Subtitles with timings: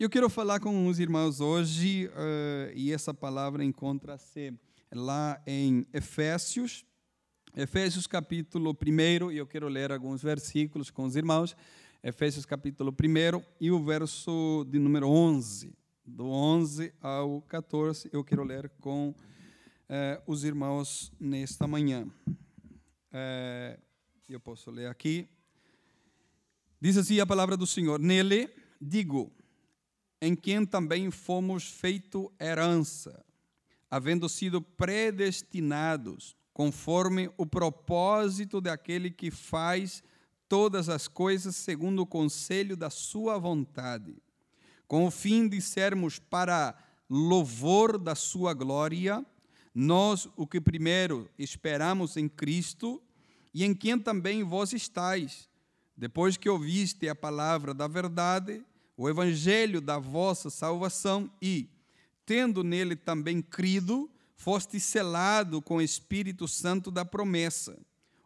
[0.00, 4.50] eu quero falar com os irmãos hoje, uh, e essa palavra encontra-se
[4.90, 6.86] lá em Efésios,
[7.54, 11.54] Efésios capítulo 1, e eu quero ler alguns versículos com os irmãos.
[12.02, 15.70] Efésios capítulo 1 e o verso de número 11.
[16.06, 19.14] Do 11 ao 14, eu quero ler com uh,
[20.26, 22.06] os irmãos nesta manhã.
[23.12, 23.78] Uh,
[24.26, 25.28] eu posso ler aqui.
[26.80, 28.48] Diz assim a palavra do Senhor: Nele
[28.80, 29.30] digo,
[30.20, 33.24] em quem também fomos feito herança,
[33.90, 40.02] havendo sido predestinados, conforme o propósito daquele que faz
[40.48, 44.20] todas as coisas segundo o conselho da sua vontade,
[44.86, 46.76] com o fim de sermos para
[47.08, 49.24] louvor da sua glória,
[49.74, 53.02] nós o que primeiro esperamos em Cristo
[53.54, 55.48] e em quem também vós estáis,
[55.96, 58.64] depois que ouviste a palavra da verdade,
[59.00, 61.70] o evangelho da vossa salvação e,
[62.26, 67.78] tendo nele também crido, foste selado com o Espírito Santo da promessa,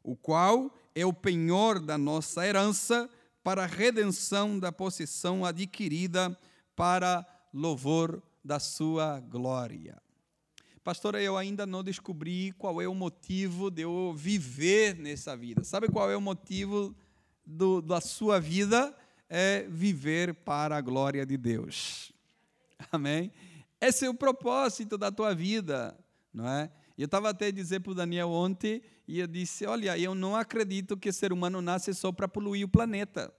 [0.03, 3.09] o qual é o penhor da nossa herança
[3.41, 6.37] para a redenção da possessão adquirida
[6.75, 10.03] para louvor da sua glória.
[10.83, 15.63] Pastora, eu ainda não descobri qual é o motivo de eu viver nessa vida.
[15.63, 16.93] Sabe qual é o motivo
[17.47, 18.93] do, da sua vida?
[19.29, 22.13] É viver para a glória de Deus.
[22.91, 23.33] Amém?
[23.81, 25.97] Esse é o propósito da tua vida,
[26.33, 26.71] não é?
[26.97, 30.97] Eu estava até dizer para o Daniel ontem, e eu disse: Olha, eu não acredito
[30.97, 33.33] que ser humano nasce só para poluir o planeta.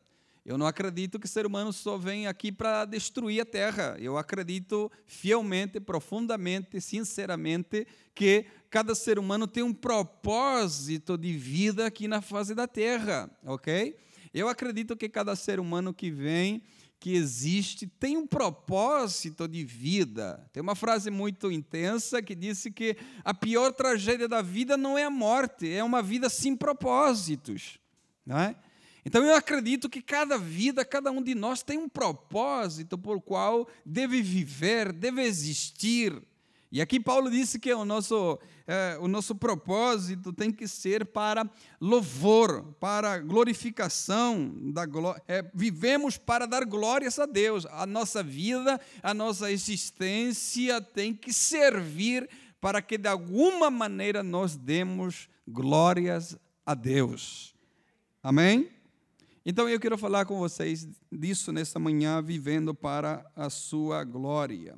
[0.45, 3.97] Eu não acredito que ser humano só vem aqui para destruir a terra.
[3.99, 12.07] Eu acredito fielmente, profundamente, sinceramente, que cada ser humano tem um propósito de vida aqui
[12.07, 13.97] na face da terra, ok?
[14.35, 16.61] Eu acredito que cada ser humano que vem,
[16.99, 20.45] que existe, tem um propósito de vida.
[20.51, 25.05] Tem uma frase muito intensa que disse que a pior tragédia da vida não é
[25.05, 27.79] a morte, é uma vida sem propósitos.
[28.25, 28.57] Não é?
[29.05, 33.65] Então eu acredito que cada vida, cada um de nós tem um propósito por qual
[33.85, 36.21] deve viver, deve existir.
[36.75, 38.37] E aqui Paulo disse que o nosso,
[38.67, 41.49] é, o nosso propósito tem que ser para
[41.79, 45.23] louvor, para glorificação da glória.
[45.25, 47.65] É, vivemos para dar glórias a Deus.
[47.67, 54.57] A nossa vida, a nossa existência tem que servir para que de alguma maneira nós
[54.57, 57.55] demos glórias a Deus.
[58.21, 58.69] Amém?
[59.45, 64.75] Então eu quero falar com vocês disso nessa manhã, vivendo para a sua glória.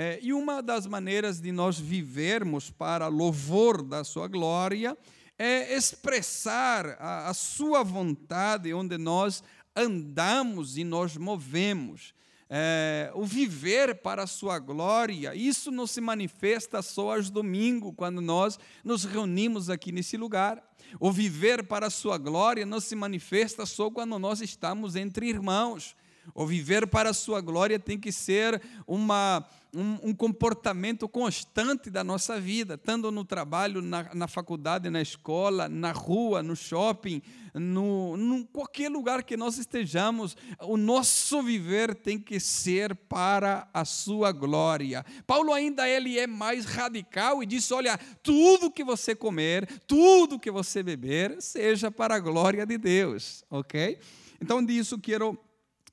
[0.00, 4.96] É, e uma das maneiras de nós vivermos para louvor da sua glória
[5.36, 9.42] é expressar a, a sua vontade onde nós
[9.74, 12.14] andamos e nós movemos.
[12.48, 18.20] É, o viver para a sua glória, isso não se manifesta só aos domingos, quando
[18.20, 20.62] nós nos reunimos aqui nesse lugar.
[21.00, 25.96] O viver para a sua glória não se manifesta só quando nós estamos entre irmãos.
[26.34, 29.44] O viver para a sua glória tem que ser uma,
[29.74, 35.68] um, um, comportamento constante da nossa vida, tanto no trabalho, na, na faculdade, na escola,
[35.68, 37.22] na rua, no shopping,
[37.54, 43.84] no, no qualquer lugar que nós estejamos, o nosso viver tem que ser para a
[43.84, 45.04] sua glória.
[45.26, 50.50] Paulo ainda ele é mais radical e diz: olha, tudo que você comer, tudo que
[50.50, 53.98] você beber, seja para a glória de Deus, ok?
[54.40, 55.38] Então disso quero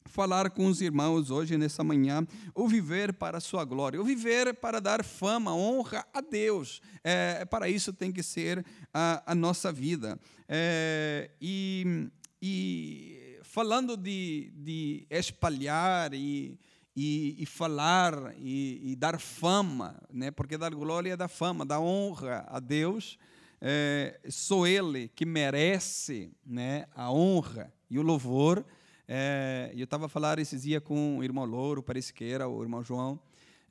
[0.06, 4.54] falar com os irmãos hoje, nessa manhã, o viver para a sua glória, o viver
[4.54, 6.82] para dar fama, honra a Deus.
[7.04, 10.20] É, para isso tem que ser a, a nossa vida.
[10.48, 12.10] É, e,
[12.42, 16.58] e, falando de, de espalhar e,
[16.96, 20.32] e, e falar e, e, dar fama, né?
[20.32, 23.18] porque dar glória é dar fama, dar honra a Deus.
[23.60, 28.64] É, sou Ele que merece né, a honra e o louvor
[29.08, 32.62] é, eu estava a falar esses dias com o irmão Louro, parece que era, o
[32.62, 33.20] irmão João.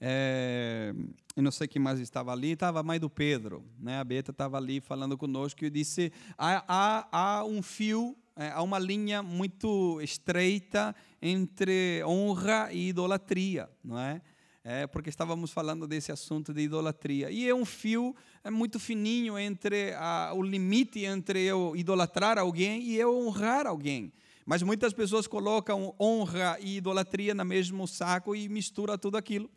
[0.01, 0.95] É,
[1.37, 3.65] eu não sei quem mais estava ali, estava a mãe do Pedro.
[3.79, 3.99] Né?
[3.99, 8.63] A Beta estava ali falando conosco e disse: há, há, há um fio, é, há
[8.63, 14.21] uma linha muito estreita entre honra e idolatria, não é?
[14.67, 17.31] É, porque estávamos falando desse assunto de idolatria.
[17.31, 22.83] E é um fio é muito fininho entre a, o limite entre eu idolatrar alguém
[22.83, 24.11] e eu honrar alguém.
[24.45, 29.51] Mas muitas pessoas colocam honra e idolatria no mesmo saco e mistura tudo aquilo.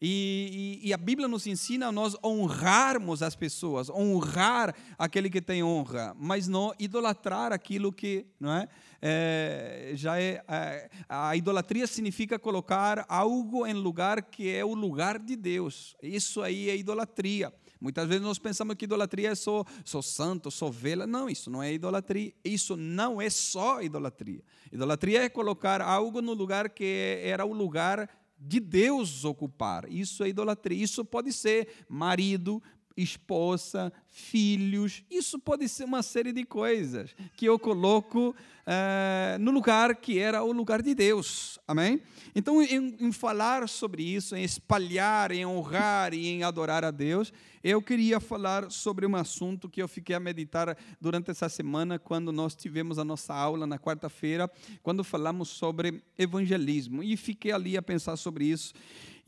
[0.00, 5.40] E, e, e, a Bíblia nos ensina a nós honrarmos as pessoas, honrar aquele que
[5.40, 8.68] tem honra, mas não idolatrar aquilo que não é,
[9.02, 15.18] é já é, é a idolatria significa colocar algo em lugar que é o lugar
[15.18, 15.96] de Deus.
[16.00, 17.52] Isso aí é idolatria.
[17.80, 21.06] Muitas vezes nós pensamos que idolatria é só, só santo, só vela.
[21.06, 22.32] Não, isso não é idolatria.
[22.44, 24.42] Isso não é só idolatria.
[24.72, 28.08] Idolatria é colocar algo no lugar que era o lugar
[28.38, 29.90] de Deus ocupar.
[29.90, 30.82] Isso é idolatria.
[30.82, 32.62] Isso pode ser marido,
[33.02, 35.04] esposa, filhos.
[35.10, 40.42] Isso pode ser uma série de coisas que eu coloco uh, no lugar que era
[40.42, 41.58] o lugar de Deus.
[41.66, 42.02] Amém?
[42.34, 47.32] Então, em, em, falar sobre isso, em espalhar, em honrar e em adorar a Deus,
[47.62, 52.32] eu queria falar sobre um assunto que eu fiquei a meditar durante essa semana, quando
[52.32, 54.50] nós tivemos a nossa aula na quarta-feira,
[54.82, 57.02] quando falamos sobre evangelismo.
[57.02, 58.72] E fiquei ali a pensar sobre isso.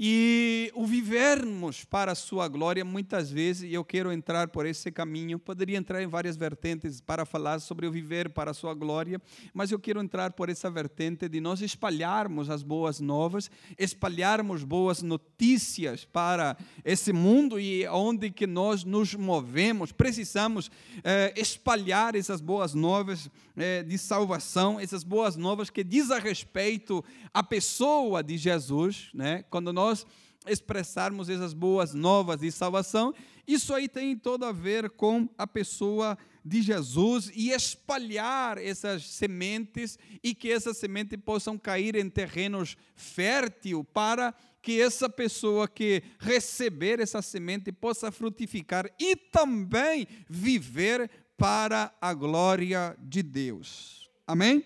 [0.03, 4.91] E o vivermos para a sua glória, muitas vezes, e eu quero entrar por esse
[4.91, 9.21] caminho, poderia entrar em várias vertentes para falar sobre o viver para a sua glória,
[9.53, 15.03] mas eu quero entrar por essa vertente de nós espalharmos as boas novas, espalharmos boas
[15.03, 20.71] notícias para esse mundo e onde que nós nos movemos, precisamos
[21.05, 27.05] eh, espalhar essas boas novas eh, de salvação, essas boas novas que diz a respeito
[27.35, 29.45] à pessoa de Jesus, né?
[29.51, 30.07] quando nós nós
[30.47, 33.13] expressarmos essas boas novas de salvação,
[33.47, 39.99] isso aí tem todo a ver com a pessoa de Jesus e espalhar essas sementes
[40.23, 47.01] e que essas sementes possam cair em terrenos fértil para que essa pessoa que receber
[47.01, 54.09] essa semente possa frutificar e também viver para a glória de Deus.
[54.27, 54.65] Amém?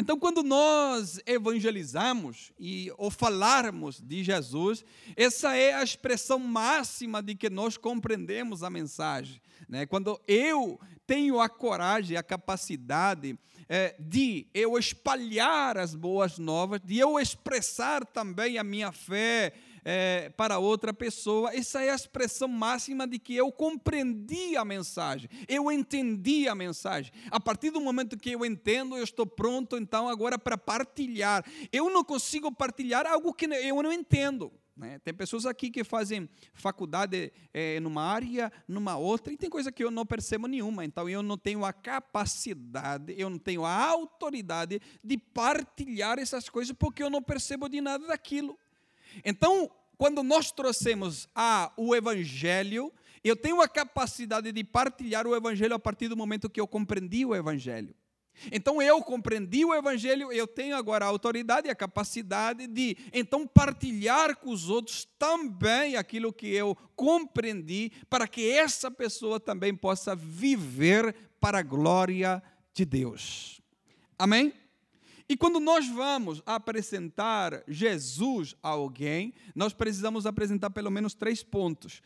[0.00, 4.84] Então, quando nós evangelizamos e ou falarmos de Jesus,
[5.16, 9.42] essa é a expressão máxima de que nós compreendemos a mensagem.
[9.68, 9.86] Né?
[9.86, 13.36] Quando eu tenho a coragem, a capacidade
[13.68, 19.52] é, de eu espalhar as boas novas, de eu expressar também a minha fé,
[19.90, 25.30] é, para outra pessoa, essa é a expressão máxima de que eu compreendi a mensagem,
[25.48, 27.10] eu entendi a mensagem.
[27.30, 31.42] A partir do momento que eu entendo, eu estou pronto então agora para partilhar.
[31.72, 34.52] Eu não consigo partilhar algo que eu não entendo.
[34.76, 34.98] Né?
[34.98, 39.82] Tem pessoas aqui que fazem faculdade é, numa área, numa outra, e tem coisa que
[39.82, 40.84] eu não percebo nenhuma.
[40.84, 46.76] Então eu não tenho a capacidade, eu não tenho a autoridade de partilhar essas coisas
[46.78, 48.58] porque eu não percebo de nada daquilo.
[49.24, 51.28] Então, quando nós trouxemos
[51.76, 56.60] o Evangelho, eu tenho a capacidade de partilhar o Evangelho a partir do momento que
[56.60, 57.94] eu compreendi o Evangelho.
[58.52, 63.46] Então eu compreendi o Evangelho, eu tenho agora a autoridade e a capacidade de então
[63.46, 70.14] partilhar com os outros também aquilo que eu compreendi, para que essa pessoa também possa
[70.14, 72.40] viver para a glória
[72.72, 73.60] de Deus.
[74.16, 74.52] Amém?
[75.28, 82.00] E quando nós vamos apresentar Jesus a alguém, nós precisamos apresentar pelo menos três pontos.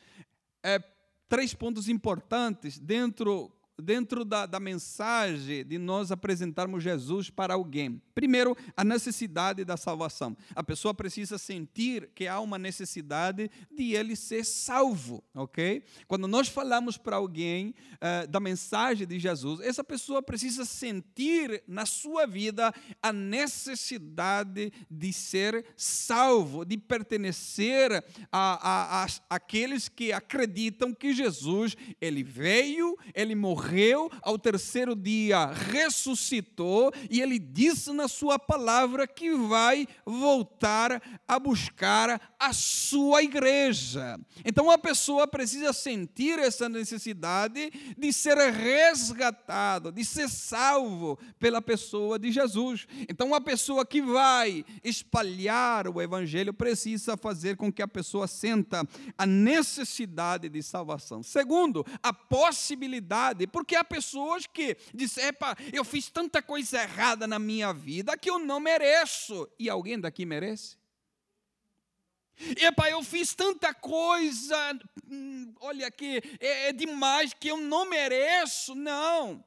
[0.63, 0.83] É,
[1.29, 8.01] três pontos importantes dentro dentro da, da mensagem de nós apresentarmos Jesus para alguém.
[8.15, 10.37] Primeiro, a necessidade da salvação.
[10.55, 15.83] A pessoa precisa sentir que há uma necessidade de ele ser salvo, ok?
[16.07, 21.87] Quando nós falamos para alguém uh, da mensagem de Jesus, essa pessoa precisa sentir na
[21.87, 22.73] sua vida
[23.03, 27.93] a necessidade de ser salvo, de pertencer
[28.31, 34.97] a, a, a aqueles que acreditam que Jesus ele veio, ele morreu morreu, ao terceiro
[34.97, 43.23] dia ressuscitou, e ele disse na sua palavra que vai voltar a buscar a sua
[43.23, 44.19] igreja.
[44.45, 52.19] Então a pessoa precisa sentir essa necessidade de ser resgatado, de ser salvo pela pessoa
[52.19, 52.89] de Jesus.
[53.09, 58.85] Então a pessoa que vai espalhar o evangelho precisa fazer com que a pessoa senta
[59.17, 61.23] a necessidade de salvação.
[61.23, 67.39] Segundo, a possibilidade, porque há pessoas que dizem, epa, eu fiz tanta coisa errada na
[67.39, 69.49] minha vida que eu não mereço.
[69.61, 70.82] E alguém daqui merece?
[72.57, 78.75] Epa, eu fiz tanta coisa, hum, olha que é, é demais que eu não mereço.
[78.75, 79.45] Não.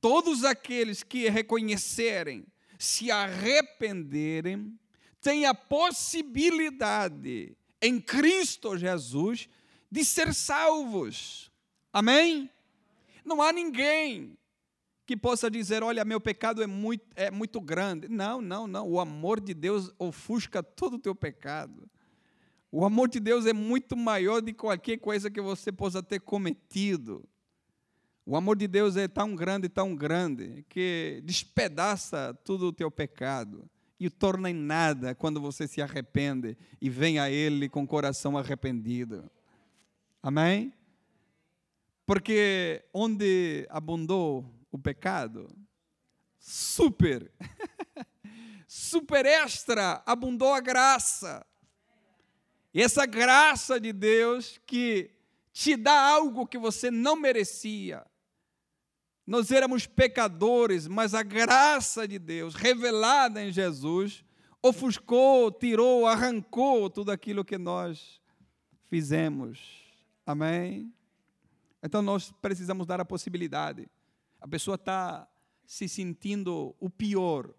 [0.00, 2.46] Todos aqueles que reconhecerem,
[2.78, 4.78] se arrependerem,
[5.20, 9.48] têm a possibilidade em Cristo Jesus
[9.90, 11.50] de ser salvos.
[11.92, 12.50] Amém?
[13.24, 14.36] Não há ninguém
[15.06, 18.08] que possa dizer: olha, meu pecado é muito, é muito grande.
[18.08, 18.88] Não, não, não.
[18.88, 21.88] O amor de Deus ofusca todo o teu pecado.
[22.70, 27.26] O amor de Deus é muito maior de qualquer coisa que você possa ter cometido.
[28.24, 33.68] O amor de Deus é tão grande, tão grande, que despedaça todo o teu pecado
[33.98, 37.86] e o torna em nada quando você se arrepende e vem a Ele com o
[37.86, 39.30] coração arrependido.
[40.22, 40.72] Amém?
[42.04, 45.48] Porque onde abundou o pecado,
[46.38, 47.30] super,
[48.66, 51.46] super extra, abundou a graça.
[52.76, 55.10] E essa graça de Deus que
[55.50, 58.04] te dá algo que você não merecia.
[59.26, 64.22] Nós éramos pecadores, mas a graça de Deus, revelada em Jesus,
[64.62, 68.20] ofuscou, tirou, arrancou tudo aquilo que nós
[68.90, 69.58] fizemos.
[70.26, 70.92] Amém?
[71.82, 73.88] Então nós precisamos dar a possibilidade.
[74.38, 75.26] A pessoa está
[75.64, 77.54] se sentindo o pior,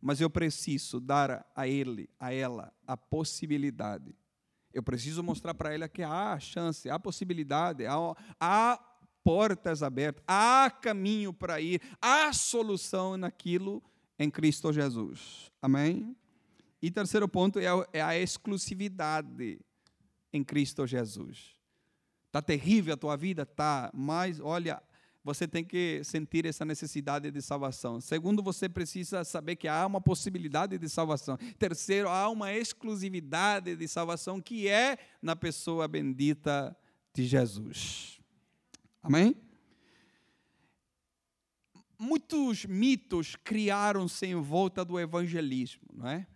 [0.00, 4.14] mas eu preciso dar a ele, a ela, a possibilidade.
[4.72, 7.96] Eu preciso mostrar para ela que há chance, há possibilidade, há,
[8.40, 8.78] há
[9.22, 13.82] portas abertas, há caminho para ir, há solução naquilo
[14.18, 15.50] em Cristo Jesus.
[15.60, 16.16] Amém?
[16.80, 19.60] E terceiro ponto é a, é a exclusividade
[20.32, 21.56] em Cristo Jesus.
[22.26, 23.44] Está terrível a tua vida?
[23.44, 24.82] Tá, mas olha,
[25.24, 28.00] você tem que sentir essa necessidade de salvação.
[28.00, 31.36] Segundo, você precisa saber que há uma possibilidade de salvação.
[31.58, 36.76] Terceiro, há uma exclusividade de salvação que é na pessoa bendita
[37.14, 38.20] de Jesus.
[39.00, 39.36] Amém?
[41.98, 46.26] Muitos mitos criaram-se em volta do evangelismo, não é?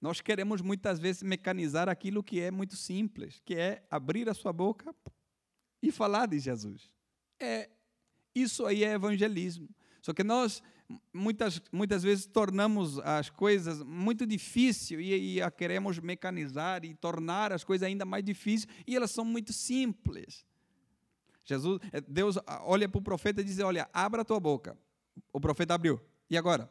[0.00, 4.52] Nós queremos muitas vezes mecanizar aquilo que é muito simples, que é abrir a sua
[4.52, 4.94] boca
[5.82, 6.92] e falar de Jesus.
[7.40, 7.68] É
[8.34, 9.68] isso aí é evangelismo.
[10.00, 10.62] Só que nós
[11.12, 17.52] muitas muitas vezes tornamos as coisas muito difíceis e, e a queremos mecanizar e tornar
[17.52, 20.44] as coisas ainda mais difíceis e elas são muito simples.
[21.44, 24.76] Jesus, é, Deus olha para o profeta e diz: Olha, abra a tua boca.
[25.32, 26.00] O profeta abriu.
[26.30, 26.70] E agora?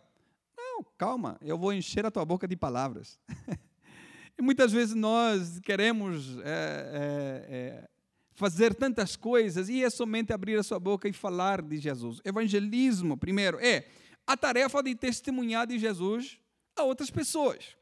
[0.57, 3.19] Não, calma, eu vou encher a tua boca de palavras.
[4.37, 7.89] e muitas vezes nós queremos é, é, é,
[8.33, 12.19] fazer tantas coisas e é somente abrir a sua boca e falar de Jesus.
[12.23, 13.85] Evangelismo, primeiro, é
[14.25, 16.39] a tarefa de testemunhar de Jesus
[16.75, 17.75] a outras pessoas.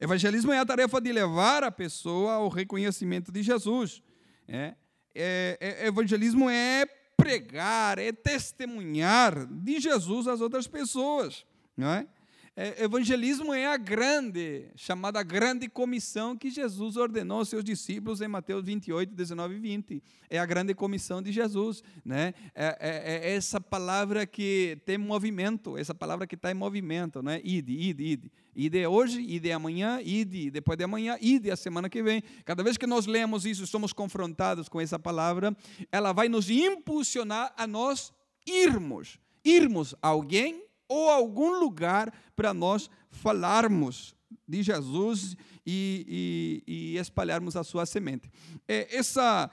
[0.00, 4.02] Evangelismo é a tarefa de levar a pessoa ao reconhecimento de Jesus.
[4.48, 4.74] É,
[5.14, 11.46] é, é, evangelismo é pregar, é testemunhar de Jesus às outras pessoas.
[11.76, 12.06] Não é?
[12.54, 18.28] É, evangelismo é a grande, chamada grande comissão que Jesus ordenou aos seus discípulos em
[18.28, 20.02] Mateus 28, 19 e 20.
[20.28, 21.82] É a grande comissão de Jesus.
[22.04, 22.34] Né?
[22.54, 27.22] É, é, é essa palavra que tem movimento, essa palavra que está em movimento.
[27.22, 27.40] Né?
[27.42, 28.32] Ide, ide, ide.
[28.54, 32.22] Ide hoje, ide amanhã, ide depois de amanhã, ide a semana que vem.
[32.44, 35.56] Cada vez que nós lemos isso, somos confrontados com essa palavra,
[35.90, 38.12] ela vai nos impulsionar a nós
[38.46, 39.18] irmos.
[39.42, 44.14] Irmos a alguém ou algum lugar para nós falarmos
[44.46, 48.30] de Jesus e, e, e, espalharmos a sua semente.
[48.66, 49.50] É, essa,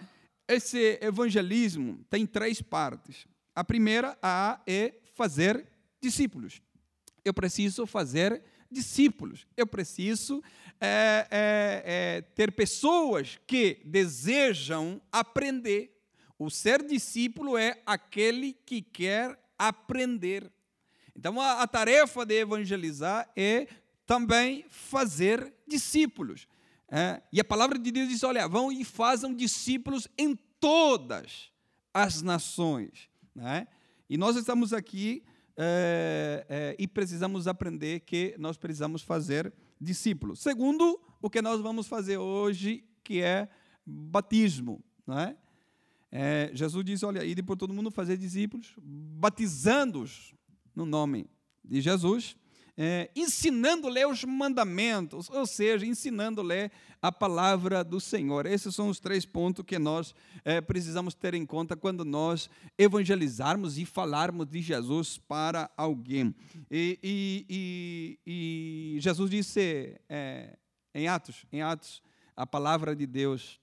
[0.48, 3.26] esse evangelismo tem três partes.
[3.56, 5.66] A primeira a é fazer
[6.02, 6.62] discípulos.
[7.24, 8.42] Eu preciso fazer
[8.72, 9.46] discípulos.
[9.56, 10.42] Eu preciso
[10.80, 15.96] é, é, é, ter pessoas que desejam aprender.
[16.38, 20.50] O ser discípulo é aquele que quer aprender.
[21.16, 23.68] Então, a, a tarefa de evangelizar é
[24.06, 26.48] também fazer discípulos.
[26.92, 31.52] É, e a palavra de Deus diz: olha, vão e façam discípulos em todas
[31.94, 33.10] as nações.
[33.36, 33.68] Né?
[34.10, 35.24] E nós estamos aqui
[35.56, 40.40] é, é, e precisamos aprender que nós precisamos fazer discípulos.
[40.40, 43.48] Segundo, o que nós vamos fazer hoje, que é
[43.86, 44.84] batismo.
[45.06, 45.36] Né?
[46.12, 50.34] É, Jesus diz: olha, ide por todo mundo fazer discípulos, batizando-os
[50.80, 51.30] no nome
[51.62, 52.38] de Jesus,
[52.78, 56.72] é, ensinando-lhe os mandamentos, ou seja, ensinando-lhe
[57.02, 58.46] a palavra do Senhor.
[58.46, 63.78] Esses são os três pontos que nós é, precisamos ter em conta quando nós evangelizarmos
[63.78, 66.34] e falarmos de Jesus para alguém.
[66.72, 70.58] E, e, e, e Jesus disse é,
[70.96, 72.02] em Atos, em Atos,
[72.38, 73.60] a palavra de Deus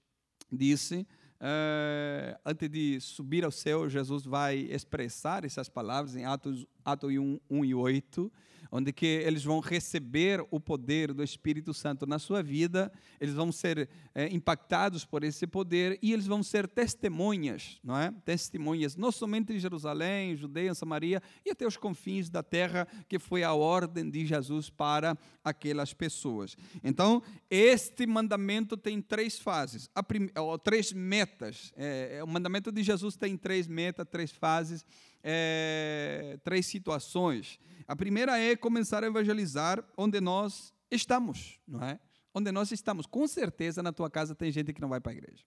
[0.53, 1.07] disse
[1.39, 7.39] Uh, antes de subir ao céu, Jesus vai expressar essas palavras em Atos, Atos 1,
[7.51, 8.33] 1 e 8.
[8.71, 13.51] Onde que eles vão receber o poder do Espírito Santo na sua vida, eles vão
[13.53, 18.13] ser é, impactados por esse poder e eles vão ser testemunhas, não é?
[18.25, 23.43] Testemunhas, não somente em Jerusalém, Judeia, Samaria e até os confins da terra, que foi
[23.43, 26.57] a ordem de Jesus para aquelas pessoas.
[26.83, 31.73] Então, este mandamento tem três fases, prim, ou três metas.
[31.77, 34.85] É, é, o mandamento de Jesus tem três metas, três fases,
[35.29, 37.59] é, três situações.
[37.89, 41.99] A primeira é começar a evangelizar onde nós estamos, não é?
[42.33, 43.07] Onde nós estamos.
[43.07, 45.45] Com certeza na tua casa tem gente que não vai para a igreja.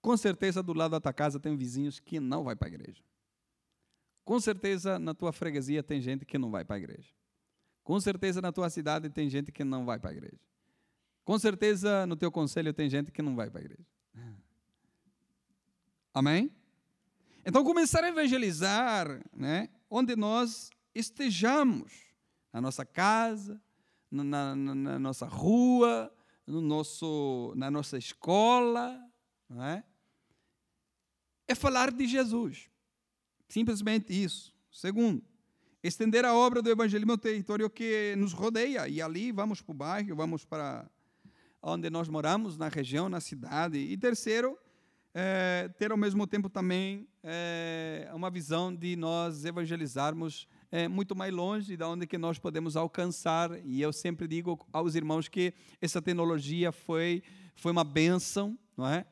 [0.00, 3.02] Com certeza do lado da tua casa tem vizinhos que não vai para a igreja.
[4.24, 7.10] Com certeza na tua freguesia tem gente que não vai para a igreja.
[7.82, 10.40] Com certeza na tua cidade tem gente que não vai para a igreja.
[11.24, 13.86] Com certeza no teu conselho tem gente que não vai para a igreja.
[16.14, 16.50] Amém?
[17.44, 21.92] Então, começar a evangelizar né, onde nós estejamos,
[22.52, 23.60] na nossa casa,
[24.10, 26.12] na, na, na nossa rua,
[26.46, 29.00] no nosso, na nossa escola,
[29.48, 29.84] não é?
[31.48, 32.68] é falar de Jesus.
[33.48, 34.54] Simplesmente isso.
[34.70, 35.24] Segundo,
[35.82, 38.86] estender a obra do evangelismo ao território que nos rodeia.
[38.86, 40.88] E ali vamos para o bairro, vamos para
[41.62, 43.78] onde nós moramos, na região, na cidade.
[43.78, 44.58] E terceiro,
[45.14, 51.32] é, ter ao mesmo tempo também é, uma visão de nós evangelizarmos é, muito mais
[51.32, 53.50] longe de onde que nós podemos alcançar.
[53.64, 57.22] E eu sempre digo aos irmãos que essa tecnologia foi,
[57.56, 59.04] foi uma benção, não é?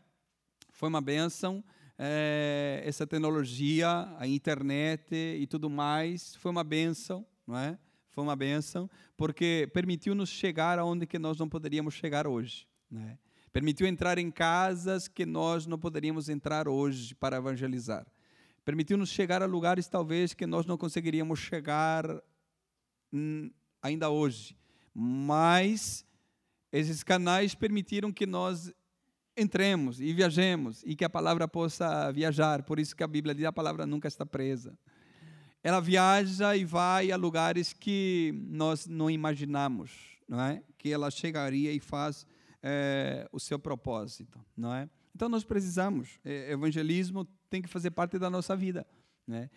[0.71, 1.65] Foi uma benção.
[1.99, 3.89] É, essa tecnologia,
[4.19, 7.77] a internet e tudo mais, foi uma benção, não é?
[8.11, 13.19] Foi uma benção, porque permitiu-nos chegar aonde que nós não poderíamos chegar hoje, né?
[13.53, 18.07] Permitiu entrar em casas que nós não poderíamos entrar hoje para evangelizar.
[18.65, 22.05] Permitiu-nos chegar a lugares talvez que nós não conseguiríamos chegar
[23.13, 23.51] hum,
[23.83, 24.57] ainda hoje.
[24.95, 26.05] Mas
[26.71, 28.73] esses canais permitiram que nós
[29.37, 32.63] entremos e viajemos e que a palavra possa viajar.
[32.65, 34.77] Por isso que a Bíblia diz a palavra nunca está presa.
[35.63, 39.91] Ela viaja e vai a lugares que nós não imaginamos,
[40.29, 40.63] não é?
[40.77, 42.27] Que ela chegaria e faz
[42.63, 44.89] é, o seu propósito, não é?
[45.15, 46.19] Então nós precisamos.
[46.25, 48.87] É, evangelismo tem que fazer parte da nossa vida.
[49.27, 49.51] Né?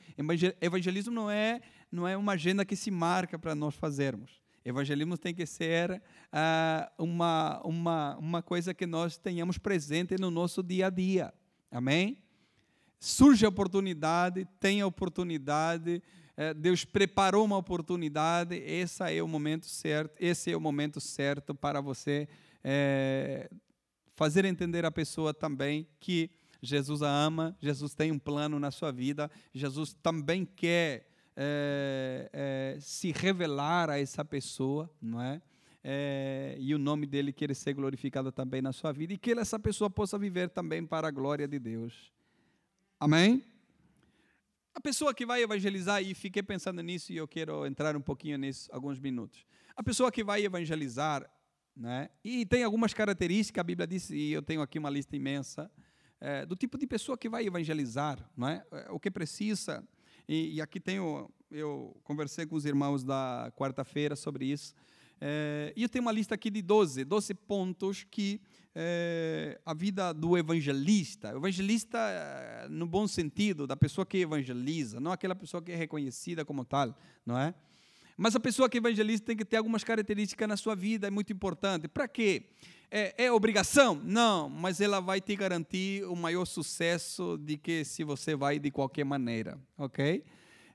[0.60, 4.42] Evangelismo não é não é uma agenda que se marca para nós fazermos.
[4.64, 10.62] Evangelismo tem que ser ah, uma, uma, uma coisa que nós tenhamos presente no nosso
[10.62, 11.34] dia a dia.
[11.70, 12.18] Amém?
[13.00, 16.04] Surge a oportunidade, tem a oportunidade,
[16.38, 21.56] eh, Deus preparou uma oportunidade, esse é o momento certo, esse é o momento certo
[21.56, 22.28] para você
[22.64, 23.50] é,
[24.14, 26.30] fazer entender à pessoa também que
[26.62, 32.78] Jesus a ama, Jesus tem um plano na sua vida, Jesus também quer é, é,
[32.80, 35.42] se revelar a essa pessoa, não é?
[35.84, 36.56] é?
[36.60, 39.90] E o nome dele quer ser glorificado também na sua vida e que essa pessoa
[39.90, 42.12] possa viver também para a glória de Deus.
[43.00, 43.44] Amém?
[44.74, 48.38] A pessoa que vai evangelizar, e fiquei pensando nisso e eu quero entrar um pouquinho
[48.38, 49.46] nisso, alguns minutos.
[49.76, 51.30] A pessoa que vai evangelizar,
[51.76, 52.10] né?
[52.24, 55.70] E tem algumas características, a Bíblia diz, e eu tenho aqui uma lista imensa,
[56.20, 58.64] é, do tipo de pessoa que vai evangelizar, não é?
[58.90, 59.84] o que precisa.
[60.28, 64.76] E, e aqui tenho, eu conversei com os irmãos da quarta-feira sobre isso,
[65.24, 68.42] é, e eu tenho uma lista aqui de 12, 12 pontos que
[68.74, 75.12] é, a vida do evangelista, evangelista é, no bom sentido, da pessoa que evangeliza, não
[75.12, 77.54] aquela pessoa que é reconhecida como tal, não é?
[78.22, 81.34] Mas a pessoa que evangeliza tem que ter algumas características na sua vida, é muito
[81.34, 81.88] importante.
[81.88, 82.44] Para quê?
[82.92, 84.00] É, é, obrigação?
[84.06, 88.70] Não, mas ela vai te garantir o maior sucesso de que se você vai de
[88.70, 90.24] qualquer maneira, ok?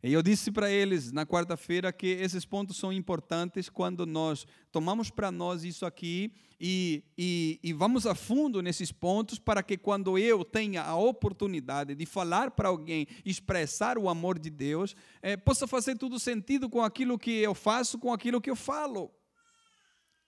[0.02, 5.11] E eu disse para eles na quarta-feira que esses pontos são importantes quando nós tomamos
[5.11, 10.18] para nós isso aqui e, e, e, vamos a fundo nesses pontos para que quando
[10.18, 15.66] eu tenha a oportunidade de falar para alguém, expressar o amor de Deus, é, possa
[15.66, 19.11] fazer tudo sentido com aquilo que eu faço, com aquilo que eu falo.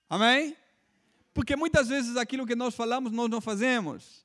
[0.08, 0.54] Amém?
[1.32, 4.24] Porque muitas vezes aquilo que nós falamos, nós não fazemos.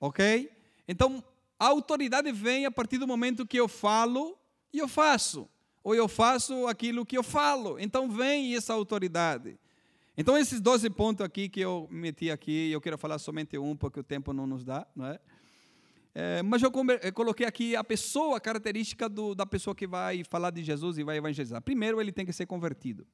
[0.00, 0.50] Ok?
[0.86, 1.24] Então,
[1.58, 4.38] a autoridade vem a partir do momento que eu falo
[4.72, 5.48] e eu faço.
[5.82, 7.78] Ou eu faço aquilo que eu falo.
[7.80, 9.58] Então vem essa autoridade.
[10.20, 14.00] Então, esses 12 pontos aqui que eu meti aqui, eu quero falar somente um, porque
[14.00, 15.20] o tempo não nos dá, não é?
[16.12, 16.72] é mas eu,
[17.14, 21.04] coloquei aqui a pessoa, a característica do, da pessoa que vai falar de Jesus e
[21.04, 21.62] vai evangelizar.
[21.62, 23.06] Primeiro, ele tem que ser convertido.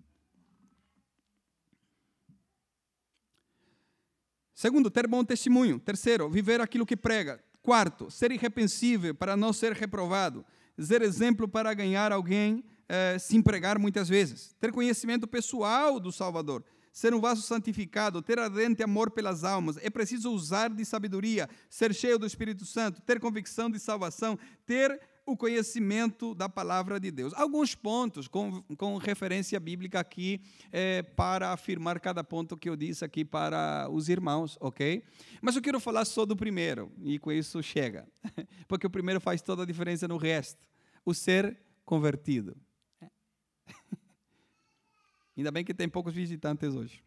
[4.54, 5.78] Segundo, ter bom testemunho.
[5.78, 7.38] Terceiro, viver aquilo que prega.
[7.64, 10.44] Quarto, ser irrepreensível para não ser reprovado.
[10.78, 14.54] ser exemplo para ganhar alguém, eh, se empregar muitas vezes.
[14.60, 16.62] Ter conhecimento pessoal do Salvador.
[16.92, 19.78] Ser um vaso santificado, ter ardente amor pelas almas.
[19.78, 25.00] É preciso usar de sabedoria, ser cheio do Espírito Santo, ter convicção de salvação, ter
[25.26, 27.32] o conhecimento da palavra de Deus.
[27.34, 33.04] Alguns pontos com, com referência bíblica aqui é, para afirmar cada ponto que eu disse
[33.04, 35.02] aqui para os irmãos, ok?
[35.40, 38.06] Mas eu quero falar só do primeiro, e com isso chega,
[38.68, 40.66] porque o primeiro faz toda a diferença no resto:
[41.04, 42.56] o ser convertido.
[45.36, 47.02] Ainda bem que tem poucos visitantes hoje.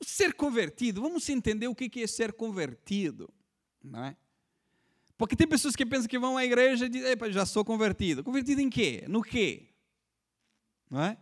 [0.00, 3.32] O ser convertido, vamos entender o que é ser convertido,
[3.82, 4.16] não é?
[5.16, 8.22] Porque tem pessoas que pensam que vão à igreja e dizem, Epa, já sou convertido.
[8.22, 9.04] Convertido em quê?
[9.08, 9.70] No quê?
[10.90, 11.16] Não é?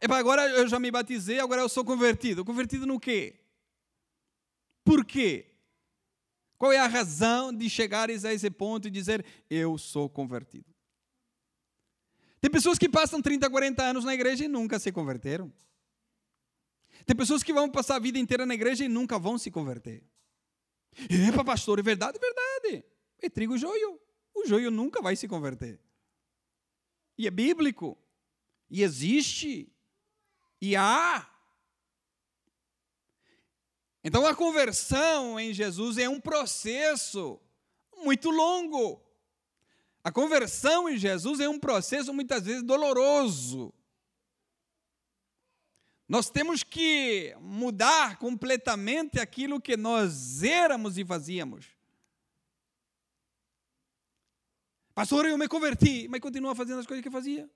[0.00, 2.44] Epa, agora eu já me batizei, agora eu sou convertido.
[2.44, 3.40] Convertido no quê?
[4.82, 5.50] Por quê?
[6.56, 10.72] Qual é a razão de chegares a esse ponto e dizer, eu sou convertido?
[12.40, 15.52] Tem pessoas que passam 30, 40 anos na igreja e nunca se converteram.
[17.04, 20.02] Tem pessoas que vão passar a vida inteira na igreja e nunca vão se converter.
[21.28, 22.16] Epa, pastor, é verdade?
[22.16, 22.93] É verdade
[23.26, 24.00] é trigo joio.
[24.34, 25.80] O joio nunca vai se converter.
[27.16, 27.96] E é bíblico.
[28.70, 29.72] E existe.
[30.60, 31.30] E há.
[34.02, 37.40] Então a conversão em Jesus é um processo
[37.96, 39.02] muito longo.
[40.02, 43.72] A conversão em Jesus é um processo muitas vezes doloroso.
[46.06, 51.73] Nós temos que mudar completamente aquilo que nós éramos e fazíamos.
[54.94, 57.50] Pastor, eu me converti, mas continua fazendo as coisas que fazia.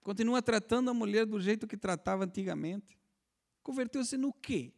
[0.00, 2.98] Continua tratando a mulher do jeito que tratava antigamente.
[3.62, 4.72] Converteu-se no quê?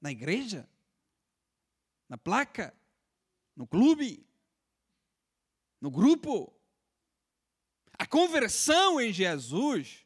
[0.00, 0.68] Na igreja?
[2.08, 2.74] Na placa?
[3.56, 4.26] No clube?
[5.80, 6.52] No grupo?
[7.98, 10.04] A conversão em Jesus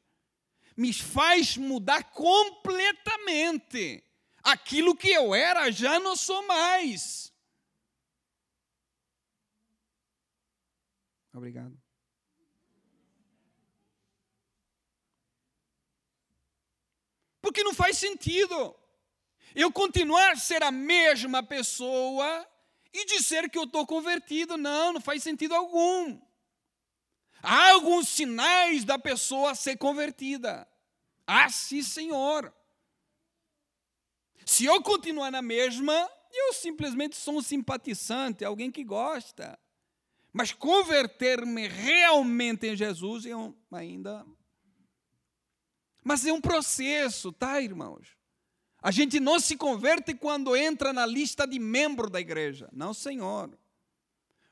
[0.77, 4.05] me faz mudar completamente.
[4.43, 7.34] Aquilo que eu era já não sou mais.
[11.35, 11.77] Obrigado.
[17.43, 18.75] Porque não faz sentido
[19.55, 22.49] eu continuar a ser a mesma pessoa
[22.93, 24.57] e dizer que eu estou convertido.
[24.57, 26.19] Não, não faz sentido algum.
[27.43, 30.67] Há alguns sinais da pessoa ser convertida.
[31.27, 32.55] Ah, sim, Senhor.
[34.47, 39.59] Se eu continuar na mesma, eu simplesmente sou um simpatizante, alguém que gosta.
[40.35, 44.27] Mas converter-me realmente em Jesus é um, ainda.
[46.03, 48.17] Mas é um processo, tá, irmãos?
[48.83, 52.69] A gente não se converte quando entra na lista de membro da igreja.
[52.73, 53.57] Não, Senhor.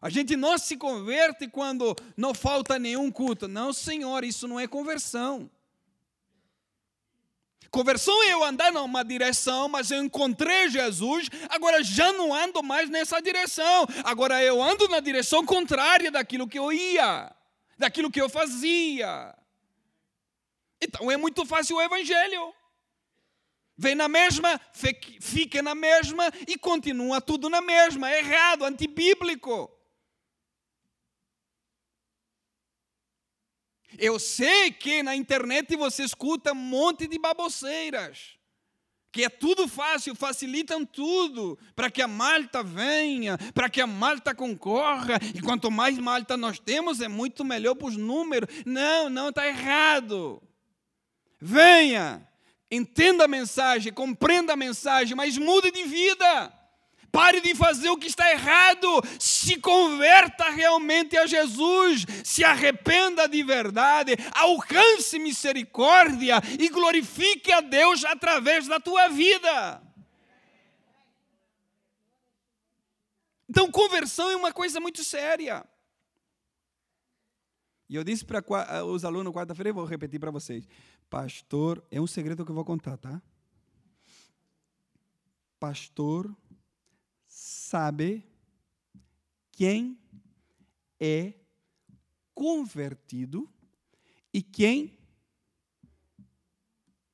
[0.01, 3.49] A gente não se converte quando não falta nenhum culto.
[3.49, 5.51] Não, Senhor, isso não é conversão.
[7.73, 12.91] Conversão é eu andar numa direção, mas eu encontrei Jesus, agora já não ando mais
[12.91, 13.87] nessa direção.
[14.05, 17.35] Agora eu ando na direção contrária daquilo que eu ia,
[17.79, 19.35] daquilo que eu fazia.
[20.83, 22.53] Então é muito fácil o evangelho.
[23.75, 24.61] Vem na mesma,
[25.19, 28.11] fica na mesma e continua tudo na mesma.
[28.11, 29.71] É errado, antibíblico.
[33.99, 38.39] Eu sei que na internet você escuta um monte de baboceiras,
[39.13, 44.35] que é tudo fácil, facilitam tudo para que a malta venha, para que a malta
[44.35, 48.49] concorra, e quanto mais malta nós temos, é muito melhor para os números.
[48.65, 50.43] Não, não, está errado.
[51.39, 52.27] Venha,
[52.71, 56.62] entenda a mensagem, compreenda a mensagem, mas mude de vida.
[57.12, 58.88] Pare de fazer o que está errado.
[59.20, 62.07] Se converta realmente a Jesus.
[62.25, 64.12] Se arrependa de verdade.
[64.35, 69.83] Alcance misericórdia e glorifique a Deus através da tua vida.
[73.46, 75.62] Então, conversão é uma coisa muito séria.
[77.90, 78.42] E eu disse para
[78.87, 80.66] os alunos quarta-feira, e vou repetir para vocês.
[81.11, 83.20] Pastor, é um segredo que eu vou contar, tá?
[85.61, 86.35] Pastor
[87.73, 88.23] sabe
[89.51, 89.99] quem
[91.01, 91.33] é
[92.35, 93.51] convertido
[94.31, 94.99] e quem.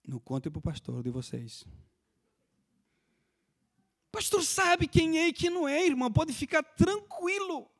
[0.05, 1.65] Não conte para o pastor de vocês.
[4.11, 6.11] Pastor sabe quem é e quem não é, irmão.
[6.11, 7.71] Pode ficar tranquilo.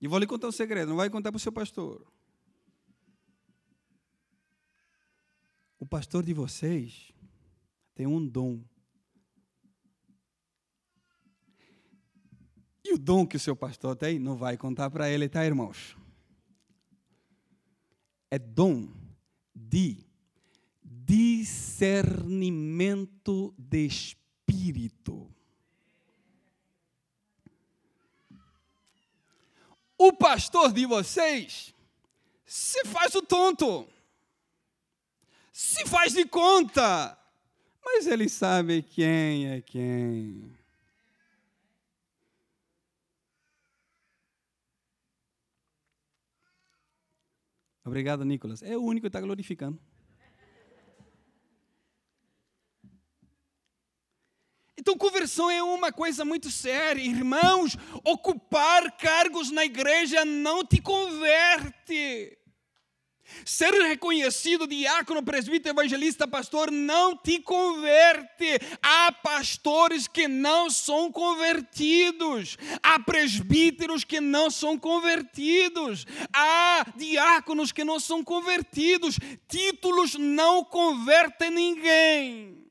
[0.00, 2.06] E vou lhe contar um segredo, não vai contar para o seu pastor.
[5.80, 7.12] O pastor de vocês
[7.96, 8.62] tem um dom
[12.84, 15.96] E o dom que o seu pastor tem, não vai contar para ele, tá, irmãos?
[18.30, 18.88] É dom
[19.54, 20.04] de
[20.82, 25.30] discernimento de espírito.
[29.96, 31.72] O pastor de vocês
[32.44, 33.88] se faz o tonto,
[35.52, 37.16] se faz de conta,
[37.82, 40.52] mas ele sabe quem é quem.
[47.84, 48.62] Obrigado, Nicolas.
[48.62, 49.78] É o único que está glorificando.
[54.76, 57.00] Então, conversão é uma coisa muito séria.
[57.00, 62.38] Irmãos, ocupar cargos na igreja não te converte.
[63.44, 68.58] Ser reconhecido diácono, presbítero, evangelista, pastor não te converte.
[68.82, 77.84] Há pastores que não são convertidos, há presbíteros que não são convertidos, há diáconos que
[77.84, 79.18] não são convertidos.
[79.48, 82.64] Títulos não convertem ninguém.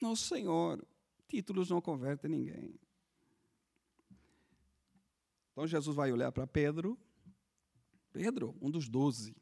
[0.00, 0.84] Não, Senhor,
[1.28, 2.78] títulos não convertem ninguém.
[5.54, 6.98] Então Jesus vai olhar para Pedro,
[8.14, 9.34] Pedro, um dos doze,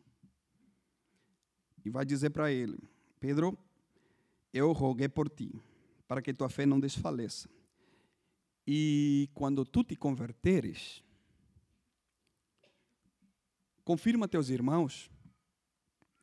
[1.85, 2.79] e vai dizer para ele:
[3.21, 3.57] Pedro,
[4.51, 5.53] eu roguei por ti,
[6.09, 7.51] para que tua fé não desfaleça.
[8.67, 11.05] E quando tu te converteres,
[13.85, 15.11] confirma teus irmãos.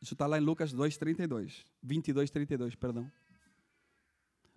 [0.01, 1.65] Isso está lá em Lucas 2, 32.
[1.83, 3.12] 22, 32, perdão.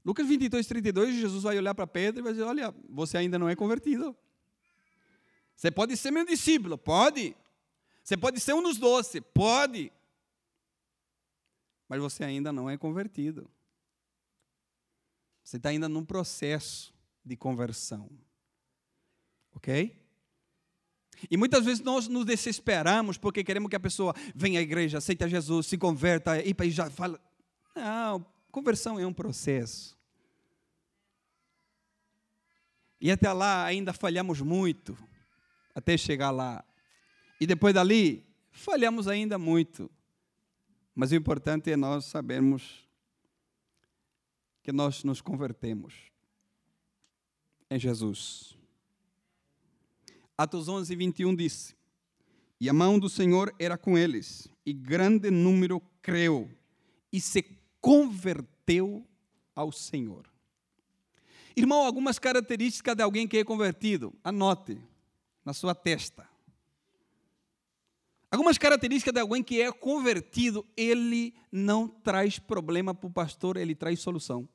[0.03, 3.51] Lucas 22, 32, Jesus vai olhar para Pedro e vai dizer: Olha, você ainda não
[3.51, 4.17] é convertido.
[5.55, 6.79] Você pode ser meu discípulo?
[6.79, 7.37] Pode.
[8.03, 9.21] Você pode ser um dos doze?
[9.21, 9.93] Pode.
[11.89, 13.51] Mas você ainda não é convertido.
[15.45, 18.11] Você está ainda num processo de conversão.
[19.55, 20.01] Ok?
[21.31, 25.29] E muitas vezes nós nos desesperamos porque queremos que a pessoa venha à igreja, aceite
[25.29, 27.21] Jesus, se converta e já fala.
[27.75, 29.97] Não, conversão é um processo.
[33.01, 34.97] E até lá ainda falhamos muito
[35.75, 36.65] até chegar lá.
[37.43, 39.91] E depois dali, falhamos ainda muito.
[40.95, 42.89] Mas o importante é nós sabermos
[44.63, 45.93] que nós nos convertemos
[47.69, 48.57] em Jesus.
[50.39, 51.75] Atos 11, 21 disse:
[52.61, 56.49] E a mão do Senhor era com eles, e grande número creu
[57.13, 57.43] e se
[57.81, 59.05] converteu
[59.53, 60.31] ao Senhor.
[61.57, 64.81] Irmão, algumas características de alguém que é convertido, anote
[65.45, 66.31] na sua testa.
[68.33, 73.75] Algumas características de alguém que é convertido, ele não traz problema para o pastor, ele
[73.75, 74.49] traz solução.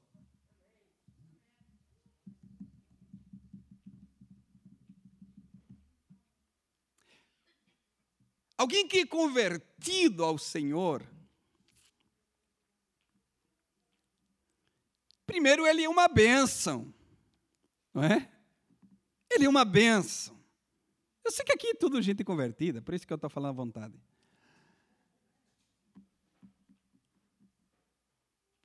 [8.57, 11.07] Alguém que é convertido ao Senhor,
[15.27, 16.91] primeiro ele é uma bênção,
[17.93, 18.27] não é?
[19.29, 20.36] Ele é uma bênção.
[21.27, 23.51] Eu sei que aqui é tudo gente convertida, por isso que eu estou falando à
[23.51, 23.93] vontade.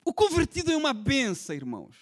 [0.05, 1.97] O convertido é uma benção, irmãos.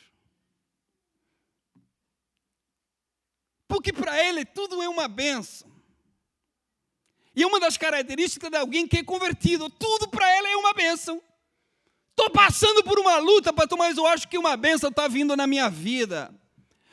[3.68, 5.72] Porque para ele tudo é uma benção.
[7.36, 11.20] E uma das características de alguém que é convertido, tudo para ele é uma benção.
[12.12, 15.48] Estou passando por uma luta, pastor, mas eu acho que uma benção está vindo na
[15.48, 16.32] minha vida.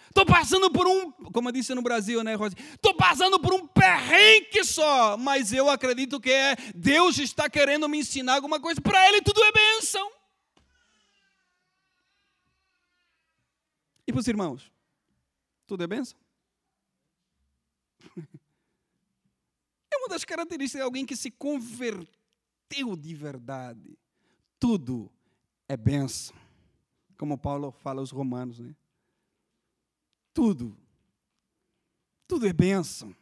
[0.09, 2.57] Estou passando por um, como eu disse no Brasil, né, Rosi?
[2.75, 7.99] Estou passando por um perrengue só, mas eu acredito que é Deus está querendo me
[7.99, 8.81] ensinar alguma coisa.
[8.81, 10.11] Para Ele tudo é bênção.
[14.07, 14.73] E para os irmãos?
[15.66, 16.18] Tudo é bênção?
[19.90, 23.99] É uma das características de alguém que se converteu de verdade.
[24.61, 25.11] Tudo
[25.66, 26.37] é bênção.
[27.16, 28.77] Como Paulo fala aos romanos, né?
[30.38, 30.79] Tudo.
[32.29, 33.12] Tudo é bênção.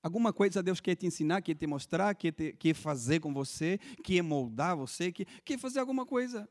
[0.00, 3.78] Alguma coisa Deus quer te ensinar, quer te mostrar, quer, te, quer fazer com você,
[4.04, 6.48] quer moldar você, quer, quer fazer alguma coisa.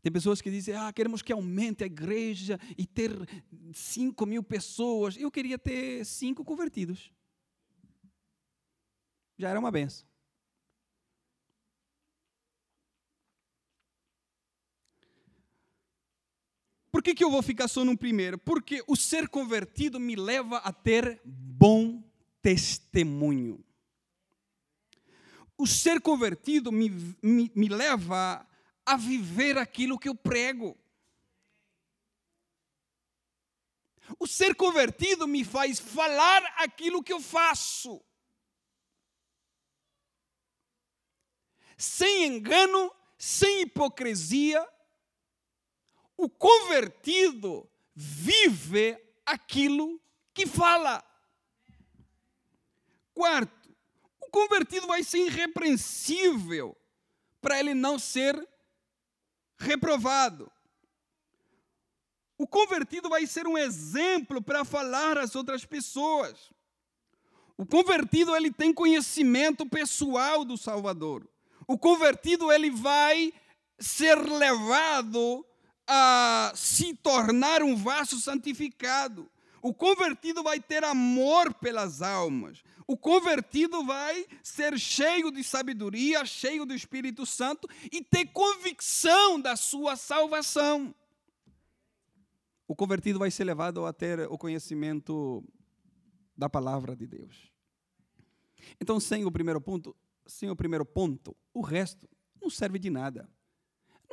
[0.00, 3.10] Tem pessoas que dizem, ah, queremos que aumente a igreja e ter
[3.72, 5.16] cinco mil pessoas.
[5.16, 7.10] Eu queria ter cinco convertidos.
[9.36, 10.13] Já era uma benção.
[17.04, 18.38] Que, que eu vou ficar só no primeiro?
[18.38, 22.02] Porque o ser convertido me leva a ter bom
[22.40, 23.62] testemunho.
[25.56, 26.90] o ser convertido me,
[27.22, 28.44] me, me leva
[28.84, 30.76] a viver aquilo que eu prego.
[34.18, 38.02] O ser convertido me faz falar aquilo que eu faço.
[41.76, 44.66] Sem engano, sem hipocrisia,
[46.16, 50.00] o convertido vive aquilo
[50.32, 51.02] que fala.
[53.12, 53.74] Quarto,
[54.20, 56.76] o convertido vai ser irrepreensível
[57.40, 58.36] para ele não ser
[59.58, 60.50] reprovado.
[62.36, 66.50] O convertido vai ser um exemplo para falar às outras pessoas.
[67.56, 71.28] O convertido ele tem conhecimento pessoal do Salvador.
[71.68, 73.32] O convertido ele vai
[73.78, 75.46] ser levado
[75.86, 79.30] a se tornar um vaso santificado.
[79.62, 82.62] O convertido vai ter amor pelas almas.
[82.86, 89.56] O convertido vai ser cheio de sabedoria, cheio do Espírito Santo e ter convicção da
[89.56, 90.94] sua salvação.
[92.68, 95.42] O convertido vai ser levado a ter o conhecimento
[96.36, 97.50] da palavra de Deus.
[98.80, 102.08] Então, sem o primeiro ponto, sem o primeiro ponto, o resto
[102.40, 103.28] não serve de nada.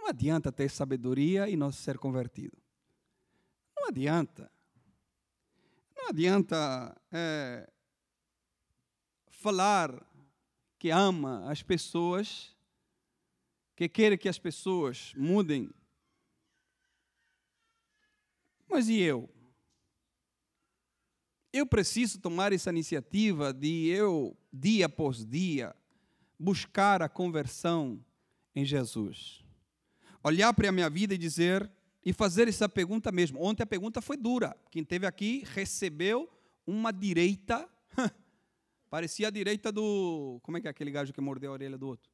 [0.02, 2.58] Não adianta ter sabedoria e não ser convertido.
[3.78, 4.52] Não adianta.
[5.96, 7.72] Não adianta é,
[9.30, 10.04] falar
[10.80, 12.58] que ama as pessoas,
[13.76, 15.70] que quer que as pessoas mudem.
[18.68, 19.30] Mas e eu?
[21.54, 25.76] Eu preciso tomar essa iniciativa de eu, dia após dia,
[26.40, 28.04] buscar a conversão
[28.56, 29.42] em Jesus
[30.24, 31.70] olhar para a minha vida e dizer,
[32.06, 33.42] e fazer essa pergunta mesmo.
[33.42, 34.56] Ontem a pergunta foi dura.
[34.70, 36.30] Quem teve aqui recebeu
[36.66, 37.70] uma direita,
[38.90, 40.40] parecia a direita do.
[40.44, 42.10] Como é que é aquele gajo que mordeu a orelha do outro?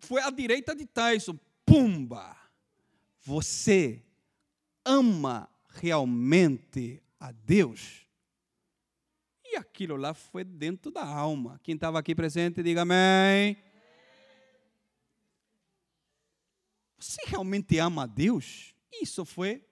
[0.00, 1.38] Foi a direita de Tyson.
[1.64, 2.36] Pumba!
[3.20, 4.02] Você
[4.84, 8.06] ama realmente a Deus?
[9.44, 11.60] E aquilo lá foi dentro da alma.
[11.62, 13.56] Quem estava aqui presente, diga amém.
[16.98, 18.74] Você realmente ama a Deus?
[19.00, 19.64] Isso foi.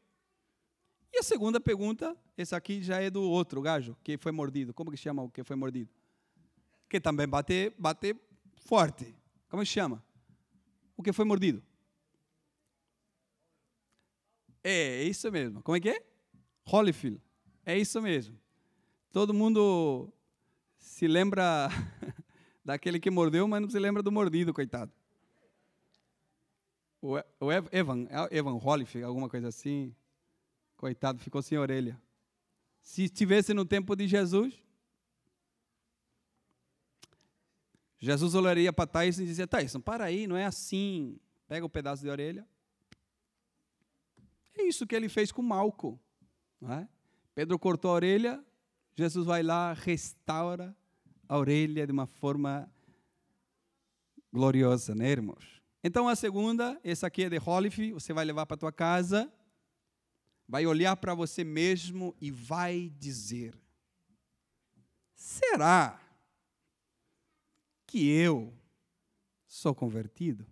[1.12, 4.72] E a segunda pergunta, essa aqui já é do outro gajo, que foi mordido.
[4.72, 5.90] Como que chama o que foi mordido?
[6.88, 8.14] Que também bate, bate
[8.58, 9.14] forte.
[9.48, 10.04] Como se chama?
[10.96, 11.62] O que foi mordido?
[14.62, 15.62] É, é isso mesmo.
[15.62, 16.02] Como é que é?
[16.64, 17.20] Holyfield.
[17.64, 18.38] É isso mesmo.
[19.12, 20.12] Todo mundo
[20.78, 21.68] se lembra
[22.64, 24.92] daquele que mordeu, mas não se lembra do mordido, coitado
[27.00, 29.94] o Evan, é Evan Holyfield, alguma coisa assim.
[30.76, 32.00] Coitado, ficou sem orelha.
[32.80, 34.54] Se estivesse no tempo de Jesus,
[37.98, 41.18] Jesus olharia para Tyson e dizia: Tyson, para aí, não é assim.
[41.48, 42.46] Pega o um pedaço de orelha.
[44.56, 46.00] É isso que ele fez com Malco.
[46.62, 46.86] É?
[47.34, 48.44] Pedro cortou a orelha,
[48.94, 50.74] Jesus vai lá, restaura
[51.28, 52.70] a orelha de uma forma
[54.32, 55.55] gloriosa, né, irmãos?
[55.86, 59.32] Então a segunda, essa aqui é de Holyfield, você vai levar para tua casa,
[60.48, 63.56] vai olhar para você mesmo e vai dizer:
[65.14, 65.96] será
[67.86, 68.52] que eu
[69.46, 70.44] sou convertido?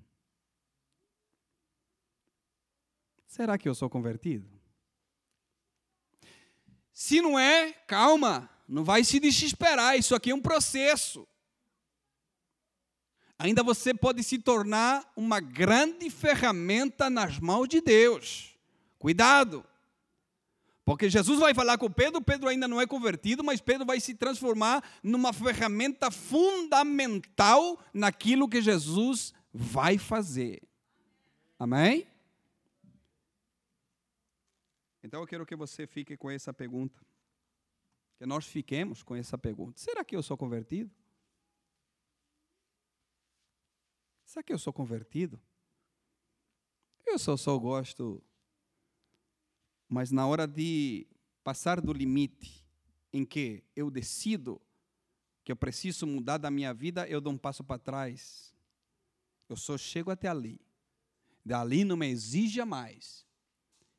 [3.27, 4.49] Será que eu sou convertido?
[6.93, 11.27] Se não é, calma, não vai se desesperar, isso aqui é um processo
[13.39, 18.57] ainda você pode se tornar uma grande ferramenta nas mãos de Deus.
[18.99, 19.65] Cuidado!
[20.85, 24.15] Porque Jesus vai falar com Pedro, Pedro ainda não é convertido, mas Pedro vai se
[24.15, 30.63] transformar numa ferramenta fundamental naquilo que Jesus vai fazer.
[31.59, 32.07] Amém?
[35.03, 37.01] Então eu quero que você fique com essa pergunta.
[38.19, 39.79] Que nós fiquemos com essa pergunta.
[39.81, 40.91] Será que eu sou convertido?
[44.35, 45.41] Será que eu sou convertido?
[47.07, 48.21] Eu só, só gosto,
[49.89, 51.07] mas na hora de
[51.45, 52.67] passar do limite
[53.13, 54.61] em que eu decido
[55.45, 58.53] que eu preciso mudar da minha vida, eu dou um passo para trás.
[59.49, 60.61] Eu só chego até ali.
[61.45, 63.25] Dali não me exija mais.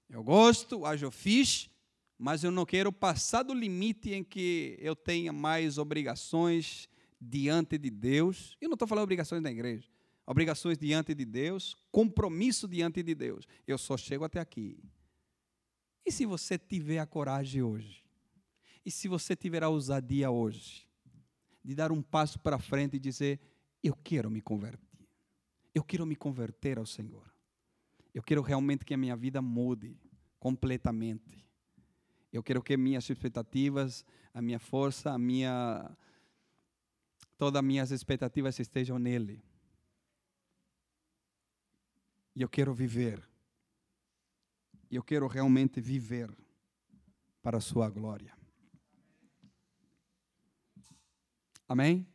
[0.10, 1.70] Eu gosto, acho fiz,
[2.18, 6.90] mas eu não quero passar do limite em que eu tenha mais obrigações
[7.22, 8.58] diante de Deus.
[8.60, 9.95] Eu não estou falando obrigações da igreja
[10.26, 13.48] obrigações diante de Deus, compromisso diante de Deus.
[13.68, 14.78] Eu só chego até aqui.
[16.06, 18.04] E se você tiver a coragem hoje?
[18.86, 20.88] E se você tiver a ousadia hoje
[21.64, 23.40] de dar um passo para frente e dizer:
[23.84, 25.08] Eu quero me converter.
[25.74, 27.34] Eu quero me converter ao Senhor.
[28.14, 30.00] Eu quero realmente que a minha vida mude
[30.40, 31.44] completamente.
[32.32, 35.98] Eu quero que minhas expectativas, a minha força, a minha
[37.38, 39.44] todas as minhas expectativas estejam nele.
[42.36, 43.22] E eu quero viver.
[44.92, 46.30] Eu quero realmente viver
[47.42, 48.36] para a sua glória.
[51.68, 52.08] Amém?